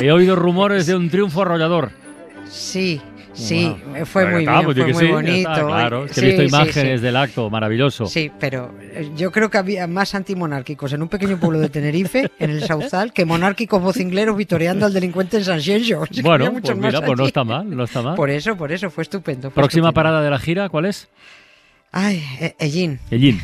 [0.00, 1.90] He oído rumores de un triunfo arrollador.
[2.48, 3.00] Sí,
[3.32, 5.50] sí, fue muy está, bien, yo fue que muy sí, ya bonito.
[5.50, 7.04] está, claro, es que he Sí, visto sí, imágenes sí.
[7.06, 8.06] del acto, maravilloso.
[8.06, 12.30] Sí, pero eh, yo creo que había más antimonárquicos en un pequeño pueblo de Tenerife,
[12.38, 17.00] en el Sauzal, que monárquicos vocingleros vitoreando al delincuente en San había Bueno, pues mira,
[17.00, 18.14] pues no está mal, no está mal.
[18.14, 19.50] Por eso, por eso, fue estupendo.
[19.50, 19.94] fue Próxima estupendo.
[19.94, 21.08] parada de la gira, ¿cuál es?
[21.90, 22.98] Ay, eh, Ellín.
[23.10, 23.40] Ellín.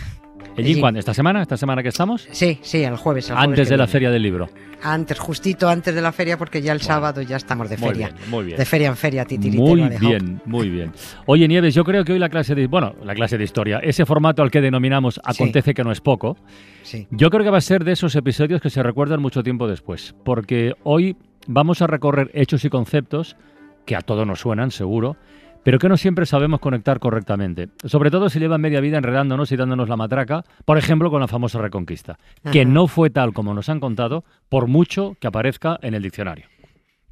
[0.60, 1.00] ¿Ellín cuándo?
[1.00, 1.42] ¿Esta semana?
[1.42, 2.28] ¿Esta semana que estamos?
[2.30, 3.28] Sí, sí, el jueves.
[3.30, 3.86] el jueves Antes de la.
[3.86, 4.48] Feria del Libro.
[4.82, 8.08] Antes, justito antes de la feria, porque ya el sábado ya estamos de Muy feria.
[8.08, 8.56] bien, muy bien.
[8.56, 10.92] De feria en feria, titiritero Muy bien, muy bien.
[11.26, 12.66] Oye, Nieves, yo creo que hoy la clase de...
[12.66, 16.36] Bueno, la clase de historia, ese formato al que denominamos Acontece que no es poco,
[16.82, 17.06] Sí.
[17.10, 20.14] Yo creo que va a ser de esos episodios que se recuerdan mucho tiempo después,
[20.24, 21.14] porque hoy
[21.46, 23.36] vamos a recorrer hechos y conceptos
[23.84, 25.16] que a todos nos suenan, seguro,
[25.62, 27.68] pero que no siempre sabemos conectar correctamente.
[27.84, 31.28] Sobre todo si llevan media vida enredándonos y dándonos la matraca, por ejemplo, con la
[31.28, 32.18] famosa Reconquista,
[32.52, 36.46] que no fue tal como nos han contado, por mucho que aparezca en el diccionario.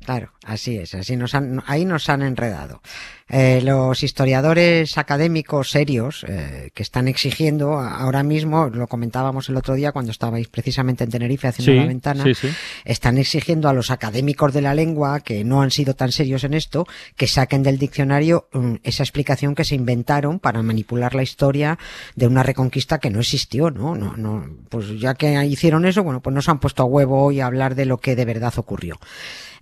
[0.04, 2.80] Claro, así es, así nos han, ahí nos han enredado.
[3.28, 9.74] Eh, los historiadores académicos serios eh, que están exigiendo ahora mismo, lo comentábamos el otro
[9.74, 12.48] día cuando estabais precisamente en Tenerife haciendo Sí, la ventana, sí, sí.
[12.86, 16.54] están exigiendo a los académicos de la lengua que no han sido tan serios en
[16.54, 21.78] esto que saquen del diccionario mm, esa explicación que se inventaron para manipular la historia
[22.16, 23.94] de una reconquista que no existió, ¿no?
[23.94, 27.40] No, no, pues ya que hicieron eso, bueno, pues nos han puesto a huevo hoy
[27.40, 28.98] a hablar de lo que de verdad ocurrió.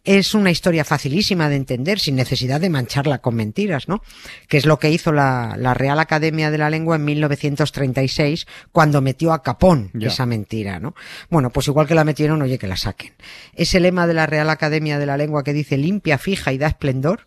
[0.06, 4.02] Es una historia facilísima de entender, sin necesidad de mancharla con mentiras, ¿no?
[4.48, 9.00] Que es lo que hizo la, la Real Academia de la Lengua en 1936, cuando
[9.02, 10.08] metió a Capón Ya.
[10.08, 10.94] esa mentira, ¿no?
[11.28, 13.12] Bueno, pues igual que la metieron, oye, que la saquen.
[13.54, 16.68] Ese lema de la Real Academia de la Lengua que dice limpia, fija y da
[16.68, 17.26] esplendor,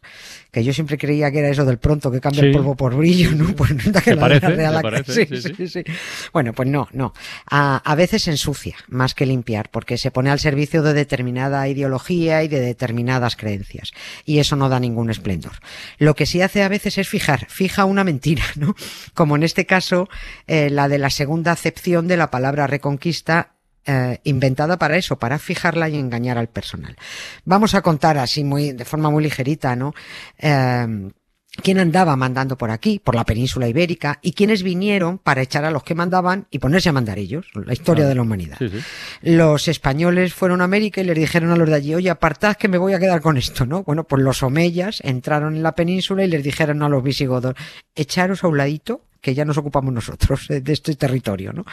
[0.52, 3.32] que yo siempre creía que era eso del pronto que cambia el polvo por brillo,
[3.32, 3.54] ¿no?
[3.56, 4.48] Pues resulta que ¿Te la parece?
[4.48, 5.84] Real ¿Te Academia- Sí, sí, sí.
[6.34, 7.14] Bueno, pues no, no.
[7.50, 12.42] A, a veces ensucia más que limpiar, porque se pone al servicio de determinada ideología
[12.44, 13.92] y de determinadas creencias.
[14.26, 15.60] Y eso no da ningún esplendor.
[15.98, 18.76] Lo que sí hace a veces es fijar, fija una mentira, ¿no?
[19.14, 20.08] Como en este caso,
[20.48, 25.40] eh, la de la segunda acepción de la palabra reconquista eh, inventada para eso, para
[25.40, 26.96] fijarla y engañar al personal.
[27.46, 29.94] Vamos a contar así muy, de forma muy ligerita, ¿no?
[30.38, 31.12] Eh,
[31.60, 35.72] quién andaba mandando por aquí, por la península ibérica, y quiénes vinieron para echar a
[35.72, 38.58] los que mandaban y ponerse a mandar ellos, la historia de la humanidad.
[38.60, 38.78] Sí, sí.
[39.22, 42.68] Los españoles fueron a América y les dijeron a los de allí, oye, apartad que
[42.68, 43.84] me voy a quedar con esto, ¿no?
[43.84, 47.56] Bueno, pues los omeyas entraron en la península y les dijeron a los visigodos,
[47.96, 51.66] echaros a un ladito que ya nos ocupamos nosotros de este territorio, ¿no?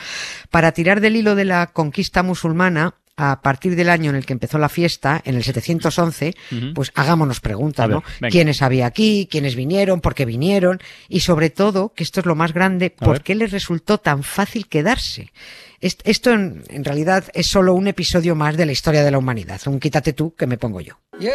[0.50, 4.32] Para tirar del hilo de la conquista musulmana, a partir del año en el que
[4.34, 6.74] empezó la fiesta, en el 711, Ujú.
[6.74, 8.02] pues hagámonos preguntas, ver, ¿no?
[8.20, 8.30] venga.
[8.30, 9.26] ¿Quiénes había aquí?
[9.30, 10.00] ¿Quiénes vinieron?
[10.00, 10.80] ¿Por qué vinieron?
[11.08, 13.22] Y sobre todo, que esto es lo más grande, A ¿por ver.
[13.22, 15.32] qué les resultó tan fácil quedarse?
[15.80, 19.18] Est- Esto en, en realidad es solo un episodio más de la historia de la
[19.18, 19.60] humanidad.
[19.66, 20.94] Un quítate tú que me pongo yo.
[21.18, 21.32] Yeah,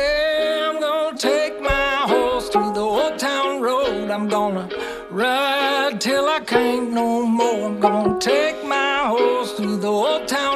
[0.71, 4.09] I'm gonna take my horse to the old town road.
[4.11, 4.67] I'm gonna
[5.11, 7.65] ride till I can't no more.
[7.65, 10.50] I'm gonna take my horse to the old town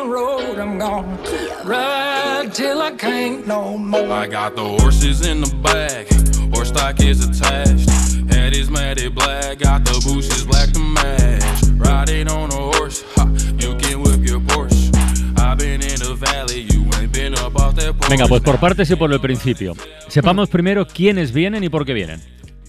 [0.55, 0.67] road.
[0.67, 1.17] I'm gonna
[1.63, 4.11] ride till I can't no more.
[4.11, 6.07] I got the horses in the back,
[6.53, 7.89] horse stock is attached.
[8.31, 11.63] Head is matted black, got the bushes black to match.
[11.77, 13.25] Riding on a horse, ha,
[13.59, 14.91] you can whip your Porsche.
[15.37, 18.09] I've been in the valley, you ain't been up off that porch.
[18.09, 19.73] Venga, pues por partes y por el principio.
[20.07, 22.21] Sepamos primero quiénes vienen y por qué vienen.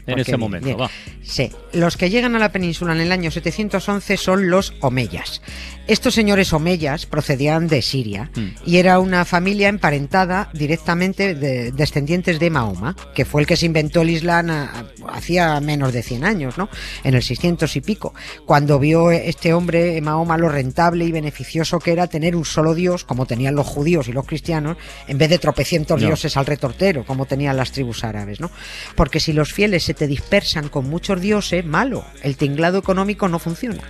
[0.06, 0.90] En ese momento, bien, va.
[1.22, 5.42] Sí, los que llegan a la península en el año 711 son los omeyas.
[5.88, 8.46] Estos señores omeyas procedían de Siria Mm.
[8.66, 13.66] y era una familia emparentada directamente de descendientes de Mahoma, que fue el que se
[13.66, 16.68] inventó el Islam a- a- hacía menos de 100 años, ¿no?
[17.04, 18.14] En el 600 y pico,
[18.46, 23.04] cuando vio este hombre Mahoma lo rentable y beneficioso que era tener un solo dios,
[23.04, 24.76] como tenían los judíos y los cristianos,
[25.06, 26.06] en vez de tropecientos No.
[26.08, 28.50] dioses al retortero, como tenían las tribus árabes, ¿no?
[28.96, 33.38] Porque si los fieles se te dispersan con muchos dioses, malo, el tinglado económico no
[33.38, 33.82] funciona.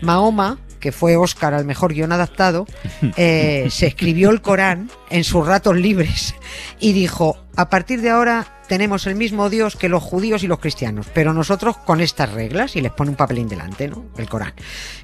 [0.00, 2.66] Mahoma, que fue Oscar al mejor guion adaptado,
[3.16, 6.34] eh, se escribió el Corán en sus ratos libres
[6.78, 10.60] y dijo, a partir de ahora tenemos el mismo Dios que los judíos y los
[10.60, 14.06] cristianos, pero nosotros con estas reglas y les pone un papelín delante, ¿no?
[14.16, 14.54] El Corán.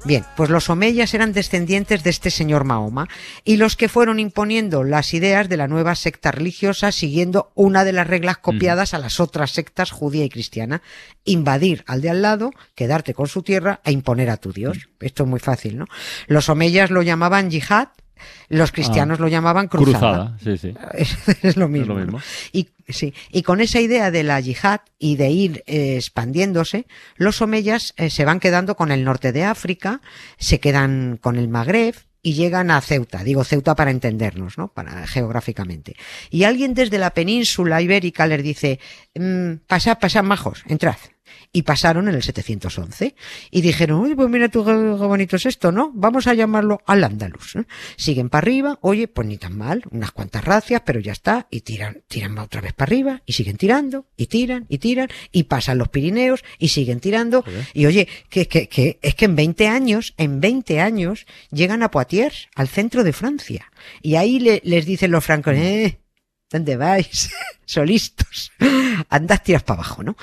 [0.05, 3.09] Bien, pues los omeyas eran descendientes de este señor Mahoma
[3.43, 7.91] y los que fueron imponiendo las ideas de la nueva secta religiosa siguiendo una de
[7.91, 10.81] las reglas copiadas a las otras sectas judía y cristiana,
[11.25, 14.87] invadir al de al lado, quedarte con su tierra e imponer a tu Dios.
[15.01, 15.87] Esto es muy fácil, ¿no?
[16.27, 17.89] Los omeyas lo llamaban yihad
[18.49, 19.21] los cristianos Ah.
[19.21, 20.37] lo llamaban cruzada.
[20.37, 20.73] Cruzada, sí, sí.
[20.93, 21.93] Es, es lo mismo.
[21.93, 22.05] lo ¿no?
[22.05, 22.21] mismo.
[22.51, 27.41] Y, sí, y con esa idea de la yihad y de ir eh, expandiéndose, los
[27.41, 30.01] omeyas eh, se van quedando con el norte de África,
[30.37, 33.23] se quedan con el Magreb y llegan a Ceuta.
[33.23, 34.69] Digo Ceuta para entendernos, ¿no?
[34.69, 35.95] Para geográficamente.
[36.29, 38.79] Y alguien desde la península ibérica les dice,
[39.15, 40.97] mm, pasad, pasad majos, entrad.
[41.57, 43.15] Y pasaron en el 711
[43.49, 45.91] y dijeron, oye, pues mira tú qué, bonito es esto, ¿no?
[45.95, 47.55] Vamos a llamarlo Al-Ándalus.
[47.55, 47.63] ¿eh?
[47.95, 51.61] Siguen para arriba, oye, pues ni tan mal, unas cuantas racias, pero ya está, y
[51.61, 55.79] tiran, tiran otra vez para arriba, y siguen tirando, y tiran, y tiran, y pasan
[55.79, 57.43] los Pirineos, y siguen tirando,
[57.73, 61.89] y oye, que, que, que es que en 20 años, en 20 años, llegan a
[61.89, 63.71] Poitiers, al centro de Francia,
[64.03, 65.97] y ahí le- les dicen los francos, eh,
[66.51, 67.29] ¿dónde vais?
[67.65, 68.51] Solistos,
[69.09, 70.15] andad tiras para abajo, ¿no?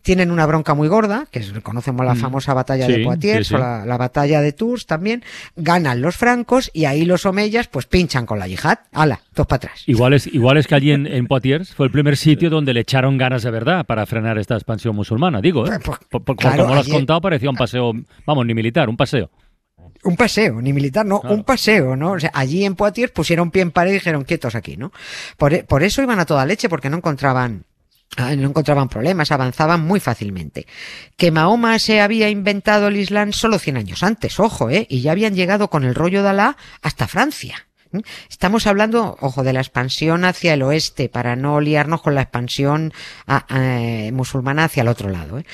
[0.00, 2.18] Tienen una bronca muy gorda, que es- conocemos la Mm.
[2.18, 3.54] famosa batalla Sí, de Poitiers sí, sí.
[3.54, 5.22] o la, la batalla de Tours también,
[5.56, 9.56] ganan los francos y ahí los omeyas pues pinchan con la yihad, ala, dos para
[9.56, 9.82] atrás.
[9.86, 12.80] Igual es, igual es que allí en, en Poitiers fue el primer sitio donde le
[12.80, 15.70] echaron ganas de verdad para frenar esta expansión musulmana, digo, ¿eh?
[15.70, 17.92] Pues, pues, Por- por- claro, como lo has contado, parecía un paseo,
[18.24, 19.28] vamos, ni militar, un paseo.
[20.04, 21.34] Un paseo, ni militar, no, Claro.
[21.34, 22.12] un paseo, ¿no?
[22.12, 24.92] O sea, allí en Poitiers pusieron pie en pared y dijeron quietos aquí, ¿no?
[25.36, 27.64] Por, e- por eso iban a toda leche, porque no encontraban,
[28.16, 30.66] ah, no encontraban problemas, avanzaban muy fácilmente.
[31.16, 34.86] Que Mahoma se había inventado el Islam solo 100 años antes, ojo, ¿eh?
[34.88, 37.65] Y ya habían llegado con el rollo de Alá hasta Francia.
[38.30, 42.92] Estamos hablando, ojo, de la expansión hacia el oeste, para no liarnos con la expansión
[43.26, 45.38] ah, eh, musulmana hacia el otro lado.
[45.38, 45.44] ¿eh?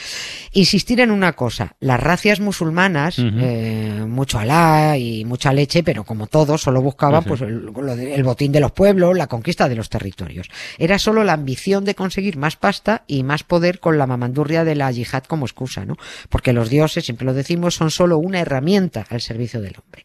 [0.52, 6.26] Insistir en una cosa, las racias musulmanas, eh, mucho alá y mucha leche, pero como
[6.26, 9.76] todo, solo buscaban pues el, lo de- el botín de los pueblos, la conquista de
[9.76, 10.48] los territorios.
[10.78, 14.74] Era solo la ambición de conseguir más pasta y más poder con la mamandurria de
[14.74, 15.96] la yihad como excusa, ¿no?
[16.28, 20.04] Porque los dioses, siempre lo decimos, son solo una herramienta al servicio del hombre.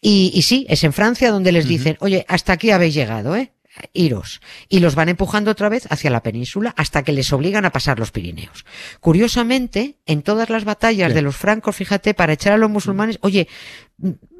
[0.00, 3.52] Y, y sí, es en Francia donde les dicen, oye, hasta aquí habéis llegado, ¿eh?
[3.92, 4.40] Iros.
[4.70, 7.98] Y los van empujando otra vez hacia la península hasta que les obligan a pasar
[7.98, 8.64] los Pirineos.
[9.00, 11.14] Curiosamente, en todas las batallas Sí.
[11.14, 13.48] de los francos, fíjate, para echar a los musulmanes, oye,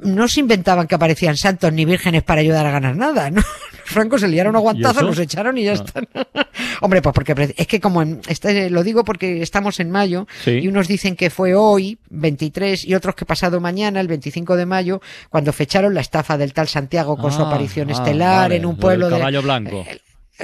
[0.01, 3.43] no se inventaban que aparecían santos ni vírgenes para ayudar a ganar nada, ¿no?
[3.87, 5.07] Los francos se liaron a guantazos, eso?
[5.07, 5.75] los echaron y ya Ah.
[5.75, 6.09] están.
[6.81, 10.53] Hombre, pues porque es que como en, este, lo digo porque estamos en mayo Sí.
[10.53, 14.67] y unos dicen que fue hoy, 23, y otros que pasado mañana, el 25 de
[14.67, 15.01] mayo,
[15.31, 18.67] cuando fecharon la estafa del tal Santiago con su Ah, aparición ah, estelar vale, en
[18.67, 19.19] un lo pueblo del de...
[19.21, 19.85] caballo blanco.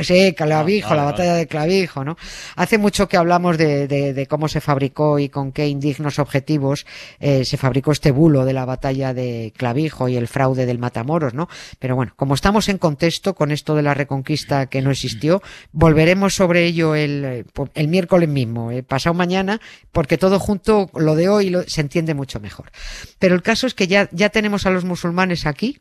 [0.00, 2.16] Sí, Clavijo, Ah, vale, la batalla de Clavijo, ¿no?
[2.56, 6.86] Hace mucho que hablamos de, de- de cómo se fabricó y con qué indignos objetivos
[7.20, 11.34] eh, se fabricó este bulo de la batalla de Clavijo y el fraude del Matamoros,
[11.34, 11.48] ¿no?
[11.78, 15.42] Pero bueno, como estamos en contexto con esto de la reconquista que no existió,
[15.72, 17.44] volveremos sobre ello el, eh,
[17.74, 19.60] el miércoles mismo, eh, pasado mañana,
[19.92, 22.70] porque todo junto, lo de hoy, lo- se entiende mucho mejor.
[23.18, 25.80] Pero el caso es que ya, ya tenemos a los musulmanes aquí,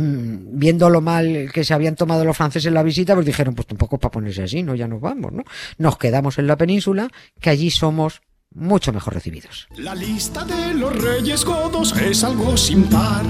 [0.00, 3.66] viendo lo mal que se habían tomado los franceses en la visita, pues dijeron, pues
[3.66, 4.74] tampoco para ponerse así, ¿no?
[4.74, 5.44] Ya nos vamos, ¿no?
[5.78, 7.08] Nos quedamos en la península,
[7.40, 9.68] que allí somos mucho mejor recibidos.
[9.76, 13.24] La lista de los reyes godos es algo sin par.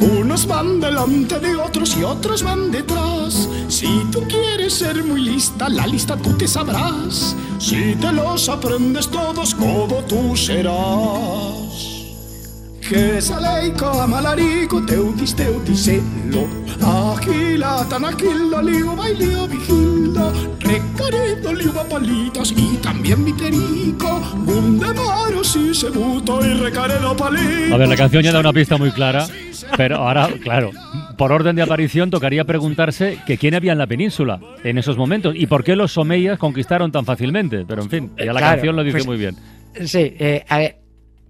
[0.00, 3.48] Unos van delante de otros y otros van detrás.
[3.68, 7.36] Si tú quieres ser muy lista, la lista tú te sabrás.
[7.58, 11.93] Si te los aprendes todos, godo tú serás.
[12.88, 16.46] Que saleico amalarico teudis teudiselo
[16.84, 25.74] Agila tanakilo liu bailio vigildo Recaredo liu palitas y también mi perico Bunde maros y
[25.74, 29.26] sebuto y recaredo palito A ver, la canción ya da una pista muy clara,
[29.78, 30.70] pero ahora, claro,
[31.16, 35.34] por orden de aparición tocaría preguntarse que quién había en la península en esos momentos
[35.36, 37.64] y por qué los someyas conquistaron tan fácilmente.
[37.66, 39.36] Pero en fin, ya la Claro, canción lo dice pues- muy bien.
[39.86, 40.76] Sí, eh, a ver,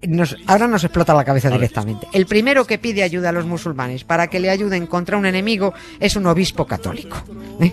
[0.09, 2.07] nos- ahora nos explota la cabeza directamente.
[2.13, 5.75] El primero que pide ayuda a los musulmanes para que le ayuden contra un enemigo
[6.01, 7.23] es un obispo católico.
[7.61, 7.73] ¿eh?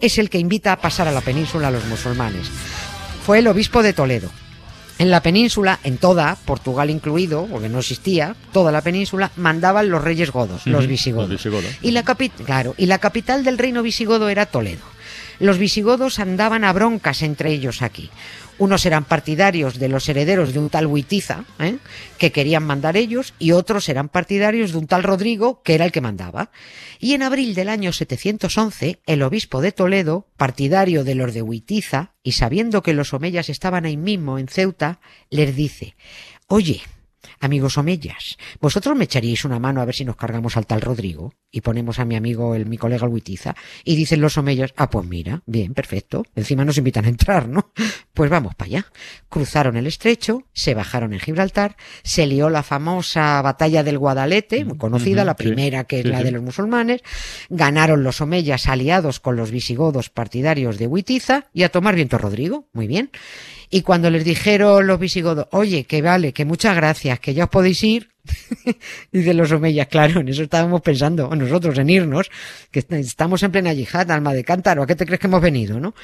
[0.00, 2.48] Es el que invita a pasar a la península a los musulmanes.
[3.24, 4.30] Fue el obispo de Toledo.
[5.00, 10.02] En la península, en toda, Portugal incluido, porque no existía, toda la península, mandaban los
[10.02, 11.28] reyes godos, los visigodos.
[11.30, 11.70] los visigodos.
[11.82, 14.82] Y la, capi- claro, y la capital del reino visigodo era Toledo.
[15.38, 18.10] Los visigodos andaban a broncas entre ellos aquí.
[18.58, 21.76] Unos eran partidarios de los herederos de un tal Huitiza, ¿eh?
[22.18, 25.92] que querían mandar ellos, y otros eran partidarios de un tal Rodrigo, que era el
[25.92, 26.50] que mandaba.
[26.98, 32.14] Y en abril del año 711, el obispo de Toledo, partidario de los de Huitiza,
[32.24, 35.00] y sabiendo que los omeyas estaban ahí mismo en Ceuta,
[35.30, 35.94] les dice,
[36.48, 36.82] oye,
[37.40, 41.32] Amigos Omeyas, vosotros me echaríais una mano a ver si nos cargamos al tal Rodrigo
[41.50, 43.54] y ponemos a mi amigo, el, mi colega el Huitiza,
[43.84, 47.72] y dicen los Omeyas, ah, pues mira, bien, perfecto, encima nos invitan a entrar, ¿no?
[48.18, 48.86] Pues vamos para allá.
[49.28, 54.76] Cruzaron el estrecho, se bajaron en Gibraltar, se lió la famosa batalla del Guadalete, muy
[54.76, 56.24] conocida, Ujú, la sí, primera que es sí, la sí.
[56.24, 57.02] de los musulmanes,
[57.48, 62.68] ganaron los Omeyas aliados con los visigodos partidarios de Huitiza y a tomar viento Rodrigo,
[62.72, 63.12] muy bien.
[63.70, 67.50] Y cuando les dijeron los visigodos, oye, que vale, que muchas gracias, que ya os
[67.50, 68.10] podéis ir,
[69.12, 72.30] dicen los omeyas, claro, en eso estábamos pensando nosotros, en irnos,
[72.70, 75.42] que est- estamos en plena yihad, alma de cántaro, ¿a qué te crees que hemos
[75.42, 75.94] venido, no?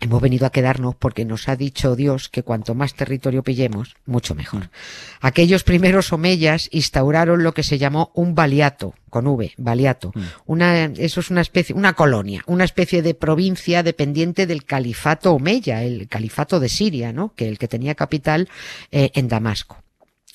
[0.00, 4.36] Hemos venido a quedarnos porque nos ha dicho Dios que cuanto más territorio pillemos, mucho
[4.36, 4.70] mejor.
[5.20, 10.12] Aquellos primeros omeyas instauraron lo que se llamó un baliato, con V, baliato.
[10.46, 15.82] Una, eso es una especie, una colonia, una especie de provincia dependiente del califato omeya,
[15.82, 17.34] el califato de Siria, ¿no?
[17.34, 18.48] Que el que tenía capital
[18.92, 19.82] eh, en Damasco.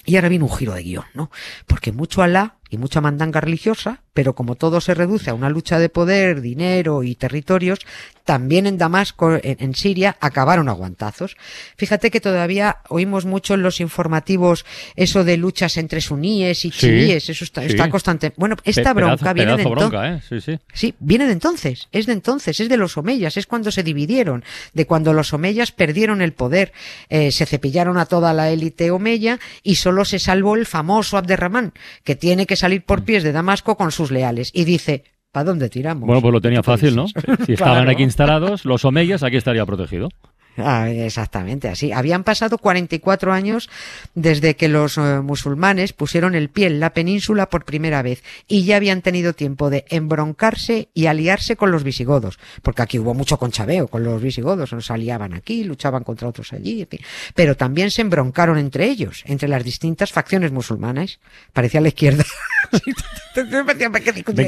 [0.05, 1.31] Y ahora viene un giro de guion, ¿no?
[1.67, 5.77] Porque mucho Alá y mucha mandanga religiosa, pero como todo se reduce a una lucha
[5.79, 7.79] de poder, dinero y territorios,
[8.25, 11.35] también en Damasco, en, en Siria, acabaron aguantazos.
[11.77, 14.65] Fíjate que todavía oímos mucho en los informativos
[14.95, 17.67] eso de luchas entre suníes y Sí, chiíes, eso está, sí.
[17.67, 18.33] está constante.
[18.37, 20.23] Bueno, esta Pe- bronca pedazo- viene de entonces.
[20.33, 20.41] ¿eh?
[20.41, 20.59] Sí, sí.
[20.73, 24.43] Sí, viene de entonces, es de entonces, es de los omeyas, es cuando se dividieron,
[24.73, 26.71] de cuando los omeyas perdieron el poder,
[27.09, 31.73] eh, se cepillaron a toda la élite omeya y solo se salvó el famoso Abderramán,
[32.03, 35.03] que tiene que salir por pies de Damasco con sus leales y dice,
[35.33, 36.07] ¿para dónde tiramos?
[36.07, 37.07] Bueno, pues lo tenía ¿Qué fácil, ¿no?
[37.45, 40.07] Si estaban aquí instalados, los omeyas, aquí estaría protegido.
[40.55, 41.91] Ah, exactamente, así.
[41.91, 43.69] Habían pasado 44 años
[44.13, 48.63] desde que los eh, musulmanes pusieron el pie en la península por primera vez y
[48.63, 53.37] ya habían tenido tiempo de embroncarse y aliarse con los visigodos, porque aquí hubo mucho
[53.37, 56.99] conchabeo con los visigodos, nos aliaban aquí, luchaban contra otros allí, en fin.
[57.35, 61.19] pero también se embroncaron entre ellos, entre las distintas facciones musulmanas.
[61.51, 62.23] Parecía la izquierda.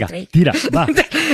[0.10, 0.88] Venga, tira, va.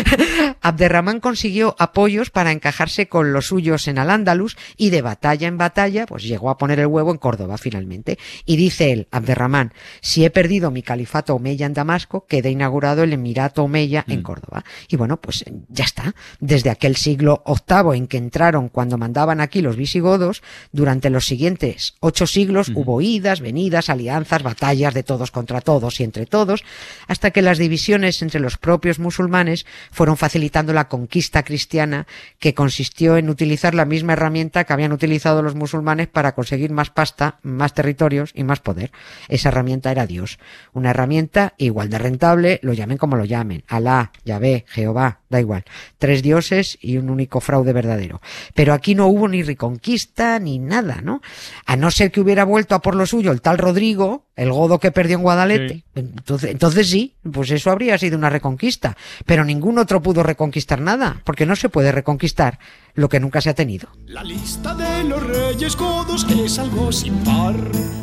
[0.62, 6.06] Abderramán consiguió apoyos para encajarse con los suyos en Al-Ándalus y de batalla en batalla,
[6.06, 8.18] pues llegó a poner el huevo en Córdoba finalmente.
[8.46, 13.14] Y dice él, Abderramán, si he perdido mi califato omeya en Damasco, queda inaugurado el
[13.14, 14.64] Emirato omeya en Córdoba.
[14.88, 16.16] Y bueno, pues ya está.
[16.40, 21.96] Desde aquel siglo VIII en que entraron cuando mandaban aquí los visigodos, durante los siguientes
[22.00, 26.64] ocho siglos hubo idas, venidas, alianzas, batallas de todos contra todos y entre todos,
[27.08, 32.08] hasta que las divisiones entre los propios musulmanes fueron facilitando la conquista cristiana
[32.40, 36.90] que consistió en utilizar la misma herramienta que habían utilizado los musulmanes para conseguir más
[36.90, 38.92] pasta, más territorios y más poder.
[39.28, 40.40] Esa herramienta era Dios.
[40.74, 43.64] Una herramienta igual de rentable, lo llamen como lo llamen.
[43.68, 45.64] Alá, Yahvé, Jehová, da igual.
[45.98, 48.22] Tres dioses y un único fraude verdadero.
[48.54, 51.22] Pero aquí no hubo ni reconquista ni nada, ¿no?
[51.66, 54.80] A no ser que hubiera vuelto a por lo suyo el tal Rodrigo, el godo
[54.80, 55.74] que perdió en Guadalete.
[55.74, 55.84] Sí.
[55.96, 58.98] Entonces, entonces sí, pues eso habría sido una reconquista.
[59.26, 62.60] Pero ningún otro pudo reconquistar nada, porque no se puede reconquistar
[62.94, 63.88] lo que nunca se ha tenido.
[64.06, 67.56] La lista de los reyes godos es algo sin par.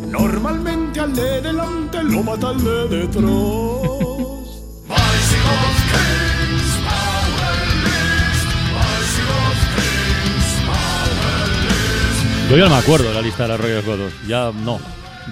[0.08, 3.97] Normalmente al de delante lo mata el de detrás.
[12.50, 14.12] Yo ya no me acuerdo de la lista de los reyes godos.
[14.26, 14.80] Ya no,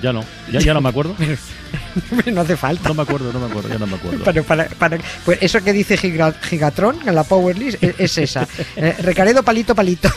[0.03, 0.23] ya no.
[0.53, 1.15] Ya, ya no me acuerdo.
[2.27, 2.89] no hace falta.
[2.89, 4.23] No me acuerdo, no me acuerdo, ya no me acuerdo.
[4.25, 8.19] Para, para, para- pues eso que dice Giga- Gigatron en la Power List es, es
[8.19, 8.47] esa.
[8.77, 10.11] Eh, recaredo palito palito.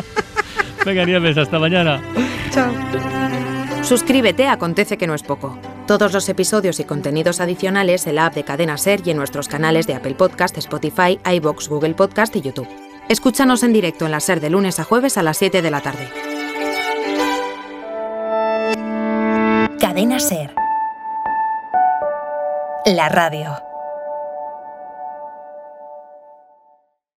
[0.84, 2.02] Venga, Nieves, hasta mañana.
[2.52, 2.72] Chao.
[3.84, 5.56] Suscríbete Acontece que no es poco.
[5.86, 9.48] Todos los episodios y contenidos adicionales en la app de Cadena Ser y en nuestros
[9.48, 12.68] canales de Apple Podcast, Spotify, iBox, Google Podcast y YouTube.
[13.12, 15.82] Escúchanos en directo en la Ser de lunes a jueves a las 7 de la
[15.82, 16.08] tarde.
[19.78, 20.54] Cadena Ser.
[22.86, 23.71] La radio.